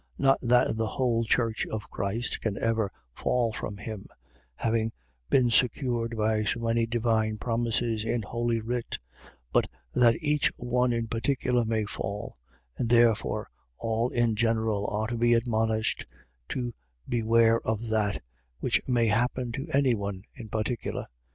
[0.17, 4.07] Not that the whole church of Christ can ever fall from him;
[4.55, 4.91] having
[5.29, 8.97] been secured by so many divine promises in holy writ;
[9.53, 12.35] but that each one in particular may fall;
[12.79, 16.07] and therefore all in general are to be admonished
[16.49, 16.73] to
[17.07, 18.23] beware of that,
[18.59, 21.05] which may happen to any one in particular.